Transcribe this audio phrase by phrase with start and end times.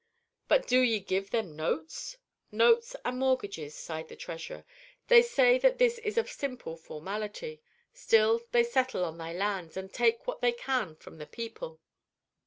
[0.47, 2.17] "But do ye give them notes?"
[2.51, 4.65] "Notes and mortgages," sighed the treasurer.
[5.09, 7.61] "They say that this is a simple formality.
[7.93, 11.79] Still they settle on thy lands, and take what they can from the people."